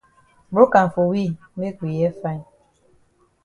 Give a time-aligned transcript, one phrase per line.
[0.51, 2.43] Broke am for we make we hear fine.